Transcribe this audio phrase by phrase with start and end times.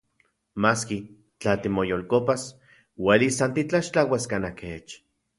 [0.65, 0.95] Maski,
[1.43, 2.45] tla timoyolkopas,
[3.09, 4.97] uelis san titlaxtlauas kanaj kech.